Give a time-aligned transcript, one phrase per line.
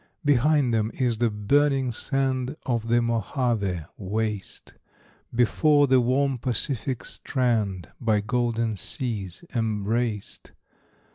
[0.25, 4.73] Behind them is the burning sand Of the Mojave[A] waste;
[5.31, 10.53] Before, the warm Pacific strand, By golden seas embraced.